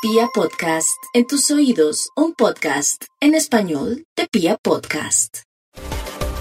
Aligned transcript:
Pia 0.00 0.28
Podcast, 0.32 1.02
en 1.12 1.26
tus 1.26 1.50
oídos, 1.50 2.10
un 2.14 2.32
podcast 2.32 3.02
en 3.20 3.34
español 3.34 4.04
de 4.16 4.28
Pia 4.30 4.56
Podcast. 4.62 5.38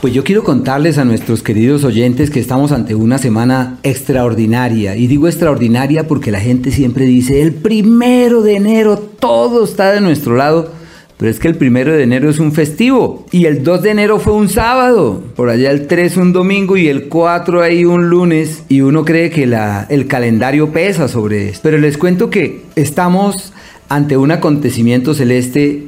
Pues 0.00 0.12
yo 0.12 0.24
quiero 0.24 0.42
contarles 0.42 0.98
a 0.98 1.04
nuestros 1.04 1.44
queridos 1.44 1.84
oyentes 1.84 2.30
que 2.30 2.40
estamos 2.40 2.72
ante 2.72 2.96
una 2.96 3.18
semana 3.18 3.78
extraordinaria. 3.84 4.96
Y 4.96 5.06
digo 5.06 5.28
extraordinaria 5.28 6.08
porque 6.08 6.32
la 6.32 6.40
gente 6.40 6.72
siempre 6.72 7.04
dice, 7.04 7.42
el 7.42 7.54
primero 7.54 8.42
de 8.42 8.56
enero 8.56 8.98
todo 8.98 9.62
está 9.62 9.92
de 9.92 10.00
nuestro 10.00 10.34
lado 10.34 10.72
pero 11.16 11.30
es 11.30 11.38
que 11.38 11.48
el 11.48 11.54
primero 11.54 11.92
de 11.92 12.02
enero 12.02 12.28
es 12.28 12.38
un 12.38 12.52
festivo 12.52 13.26
y 13.30 13.46
el 13.46 13.62
2 13.62 13.82
de 13.82 13.90
enero 13.90 14.18
fue 14.18 14.32
un 14.32 14.48
sábado, 14.48 15.22
por 15.36 15.48
allá 15.48 15.70
el 15.70 15.86
3 15.86 16.16
un 16.16 16.32
domingo 16.32 16.76
y 16.76 16.88
el 16.88 17.08
4 17.08 17.62
ahí 17.62 17.84
un 17.84 18.10
lunes 18.10 18.64
y 18.68 18.80
uno 18.80 19.04
cree 19.04 19.30
que 19.30 19.46
la, 19.46 19.86
el 19.90 20.06
calendario 20.06 20.72
pesa 20.72 21.06
sobre 21.06 21.48
esto. 21.48 21.60
Pero 21.62 21.78
les 21.78 21.98
cuento 21.98 22.30
que 22.30 22.62
estamos 22.74 23.52
ante 23.88 24.16
un 24.16 24.32
acontecimiento 24.32 25.14
celeste 25.14 25.84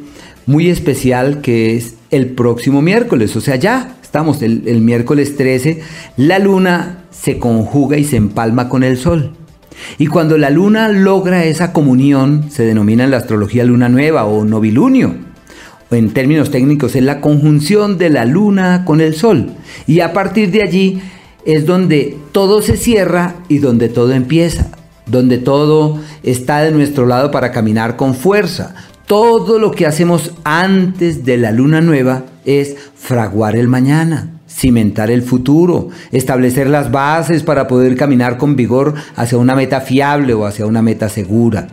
muy 0.47 0.71
especial 0.71 1.41
que 1.41 1.77
es 1.77 1.97
el 2.11 2.27
próximo 2.29 2.83
miércoles, 2.83 3.35
o 3.35 3.41
sea 3.41 3.57
ya 3.57 3.97
estamos 4.01 4.41
el, 4.43 4.63
el 4.67 4.81
miércoles 4.81 5.37
13, 5.37 5.81
la 6.17 6.39
luna 6.39 7.05
se 7.11 7.39
conjuga 7.39 7.99
y 7.99 8.05
se 8.05 8.17
empalma 8.17 8.69
con 8.69 8.85
el 8.85 8.97
sol. 8.97 9.33
Y 9.99 10.07
cuando 10.07 10.39
la 10.39 10.51
luna 10.51 10.89
logra 10.89 11.45
esa 11.45 11.73
comunión, 11.73 12.51
se 12.51 12.65
denomina 12.65 13.05
en 13.05 13.11
la 13.11 13.19
astrología 13.19 13.65
luna 13.65 13.89
nueva 13.89 14.25
o 14.25 14.45
novilunio. 14.45 15.15
En 15.91 16.11
términos 16.13 16.51
técnicos 16.51 16.97
es 16.97 17.03
la 17.03 17.21
conjunción 17.21 17.97
de 17.99 18.11
la 18.11 18.25
luna 18.25 18.85
con 18.85 19.01
el 19.01 19.15
sol. 19.15 19.53
Y 19.87 20.01
a 20.01 20.13
partir 20.13 20.51
de 20.51 20.63
allí 20.63 21.01
es 21.45 21.65
donde 21.65 22.19
todo 22.33 22.63
se 22.63 22.77
cierra 22.77 23.37
y 23.49 23.59
donde 23.59 23.89
todo 23.89 24.13
empieza. 24.13 24.71
Donde 25.07 25.39
todo 25.39 26.01
está 26.23 26.63
de 26.63 26.73
nuestro 26.73 27.07
lado 27.07 27.31
para 27.31 27.53
caminar 27.53 27.97
con 27.97 28.15
fuerza. 28.15 28.75
Todo 29.07 29.61
lo 29.61 29.71
que 29.71 29.87
hacemos 29.87 30.33
antes 30.43 31.25
de 31.25 31.37
la 31.37 31.53
luna 31.53 31.81
nueva 31.81 32.25
es 32.45 32.77
fraguar 32.97 33.55
el 33.55 33.69
mañana 33.69 34.36
cimentar 34.57 35.11
el 35.11 35.23
futuro, 35.23 35.91
establecer 36.13 36.69
las 36.69 36.91
bases 36.91 37.43
para 37.43 37.69
poder 37.69 37.95
caminar 37.97 38.39
con 38.39 38.57
vigor 38.57 38.95
hacia 39.15 39.37
una 39.37 39.55
meta 39.55 39.83
fiable 39.83 40.33
o 40.33 40.47
hacia 40.47 40.67
una 40.67 40.81
meta 40.81 41.09
segura. 41.09 41.69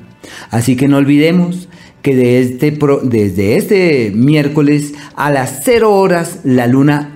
Así 0.49 0.75
que 0.75 0.87
no 0.87 0.97
olvidemos 0.97 1.69
que 2.01 2.41
este 2.41 2.77
desde 3.03 3.55
este 3.55 4.11
miércoles 4.13 4.93
a 5.15 5.31
las 5.31 5.61
0 5.63 5.95
horas 5.95 6.39
la 6.43 6.67
luna 6.67 7.11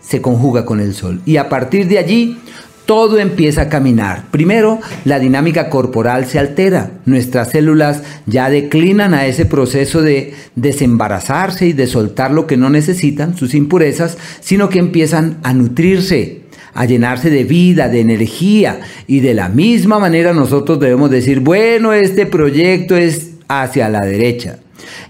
se 0.00 0.22
conjuga 0.22 0.64
con 0.64 0.80
el 0.80 0.94
sol 0.94 1.20
y 1.26 1.36
a 1.36 1.50
partir 1.50 1.86
de 1.88 1.98
allí 1.98 2.38
todo 2.90 3.20
empieza 3.20 3.62
a 3.62 3.68
caminar. 3.68 4.24
Primero, 4.32 4.80
la 5.04 5.20
dinámica 5.20 5.70
corporal 5.70 6.26
se 6.26 6.40
altera. 6.40 6.90
Nuestras 7.06 7.50
células 7.50 8.02
ya 8.26 8.50
declinan 8.50 9.14
a 9.14 9.26
ese 9.26 9.44
proceso 9.44 10.02
de 10.02 10.34
desembarazarse 10.56 11.68
y 11.68 11.72
de 11.72 11.86
soltar 11.86 12.32
lo 12.32 12.48
que 12.48 12.56
no 12.56 12.68
necesitan, 12.68 13.36
sus 13.36 13.54
impurezas, 13.54 14.18
sino 14.40 14.68
que 14.68 14.80
empiezan 14.80 15.38
a 15.44 15.54
nutrirse, 15.54 16.40
a 16.74 16.84
llenarse 16.84 17.30
de 17.30 17.44
vida, 17.44 17.88
de 17.88 18.00
energía. 18.00 18.80
Y 19.06 19.20
de 19.20 19.34
la 19.34 19.48
misma 19.48 20.00
manera 20.00 20.32
nosotros 20.32 20.80
debemos 20.80 21.12
decir, 21.12 21.38
bueno, 21.38 21.92
este 21.92 22.26
proyecto 22.26 22.96
es 22.96 23.34
hacia 23.46 23.88
la 23.88 24.00
derecha. 24.00 24.58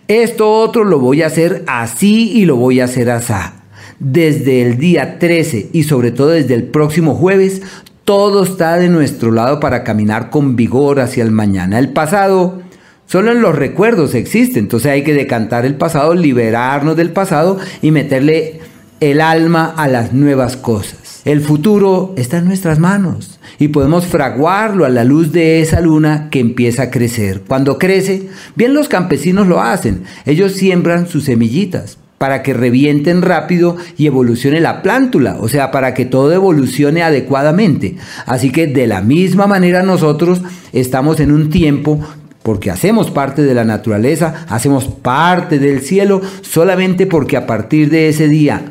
Esto 0.07 0.53
otro 0.53 0.85
lo 0.85 0.99
voy 0.99 1.23
a 1.23 1.29
hacer 1.29 1.65
así 1.67 2.31
y 2.33 2.45
lo 2.45 2.57
voy 2.57 2.81
a 2.81 2.85
hacer 2.85 3.09
así 3.09 3.60
desde 4.01 4.63
el 4.63 4.79
día 4.79 5.19
13 5.19 5.69
y 5.73 5.85
sobre 5.85 6.11
todo 6.11 6.31
desde 6.31 6.55
el 6.55 6.65
próximo 6.65 7.15
jueves, 7.15 7.63
todo 8.05 8.43
está 8.43 8.77
de 8.77 8.89
nuestro 8.89 9.31
lado 9.31 9.61
para 9.61 9.85
caminar 9.85 10.31
con 10.31 10.57
vigor 10.57 10.99
hacia 10.99 11.23
el 11.23 11.31
mañana. 11.31 11.79
El 11.79 11.91
pasado, 11.91 12.61
solo 13.07 13.31
en 13.31 13.43
los 13.43 13.55
recuerdos 13.55 14.15
existe, 14.15 14.59
entonces 14.59 14.91
hay 14.91 15.05
que 15.05 15.15
decantar 15.15 15.65
el 15.65 15.77
pasado, 15.77 16.15
liberarnos 16.15 16.97
del 16.97 17.13
pasado 17.13 17.59
y 17.83 17.91
meterle 17.93 18.61
el 19.01 19.21
alma 19.21 19.75
a 19.77 19.87
las 19.87 20.13
nuevas 20.13 20.57
cosas. 20.57 21.23
El 21.27 21.43
futuro 21.43 22.15
está 22.17 22.39
en 22.39 22.47
nuestras 22.47 22.79
manos 22.79 23.39
y 23.59 23.69
podemos 23.69 24.07
fraguarlo 24.07 24.87
a 24.87 24.89
la 24.89 25.05
luz 25.05 25.33
de 25.33 25.61
esa 25.61 25.81
luna 25.81 26.29
que 26.31 26.41
empieza 26.41 26.85
a 26.85 26.91
crecer. 26.91 27.43
Cuando 27.47 27.79
crece, 27.79 28.29
bien 28.57 28.73
los 28.73 28.89
campesinos 28.89 29.47
lo 29.47 29.61
hacen, 29.61 30.05
ellos 30.25 30.53
siembran 30.53 31.07
sus 31.07 31.25
semillitas, 31.25 31.99
para 32.21 32.43
que 32.43 32.53
revienten 32.53 33.23
rápido 33.23 33.79
y 33.97 34.07
evolucione 34.07 34.61
la 34.61 34.83
plántula, 34.83 35.39
o 35.41 35.49
sea, 35.49 35.71
para 35.71 35.95
que 35.95 36.05
todo 36.05 36.35
evolucione 36.35 37.03
adecuadamente. 37.03 37.97
Así 38.27 38.53
que 38.53 38.67
de 38.67 38.87
la 38.87 39.01
misma 39.01 39.47
manera 39.47 39.83
nosotros 39.83 40.43
estamos 40.75 41.19
en 41.21 41.33
un 41.33 41.49
tiempo 41.49 41.99
porque 42.43 42.71
hacemos 42.71 43.11
parte 43.11 43.41
de 43.41 43.55
la 43.55 43.65
naturaleza, 43.65 44.45
hacemos 44.51 44.85
parte 44.85 45.59
del 45.59 45.81
cielo, 45.81 46.21
solamente 46.43 47.07
porque 47.07 47.39
a 47.39 47.47
partir 47.47 47.89
de 47.89 48.11
ese 48.11 48.29
día, 48.29 48.65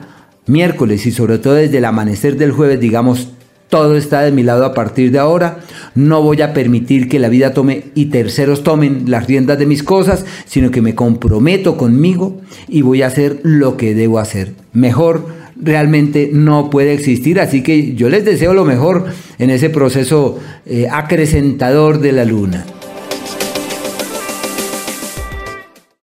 miércoles 0.45 1.07
y 1.07 1.11
sobre 1.11 1.39
todo 1.39 1.55
desde 1.55 1.79
el 1.79 1.85
amanecer 1.85 2.37
del 2.37 2.51
jueves, 2.51 2.79
digamos, 2.79 3.29
todo 3.69 3.95
está 3.95 4.21
de 4.21 4.31
mi 4.31 4.43
lado 4.43 4.65
a 4.65 4.73
partir 4.73 5.11
de 5.11 5.19
ahora. 5.19 5.59
No 5.95 6.21
voy 6.21 6.41
a 6.41 6.53
permitir 6.53 7.07
que 7.07 7.19
la 7.19 7.29
vida 7.29 7.53
tome 7.53 7.85
y 7.95 8.05
terceros 8.05 8.63
tomen 8.63 9.03
las 9.07 9.27
riendas 9.27 9.59
de 9.59 9.67
mis 9.67 9.83
cosas, 9.83 10.25
sino 10.45 10.71
que 10.71 10.81
me 10.81 10.95
comprometo 10.95 11.77
conmigo 11.77 12.41
y 12.67 12.81
voy 12.81 13.03
a 13.03 13.07
hacer 13.07 13.39
lo 13.43 13.77
que 13.77 13.93
debo 13.93 14.19
hacer. 14.19 14.53
Mejor 14.73 15.27
realmente 15.61 16.31
no 16.33 16.69
puede 16.69 16.93
existir, 16.93 17.39
así 17.39 17.61
que 17.61 17.93
yo 17.93 18.09
les 18.09 18.25
deseo 18.25 18.53
lo 18.53 18.65
mejor 18.65 19.05
en 19.37 19.49
ese 19.49 19.69
proceso 19.69 20.39
eh, 20.65 20.87
acrecentador 20.91 21.99
de 21.99 22.11
la 22.11 22.25
luna. 22.25 22.65